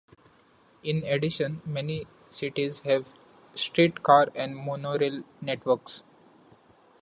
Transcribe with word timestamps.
In 0.81 1.03
addition, 1.03 1.61
many 1.63 2.07
cities 2.27 2.79
have 2.85 3.13
streetcar 3.53 4.29
and 4.33 4.57
monorail 4.57 5.21
networks. 5.41 6.01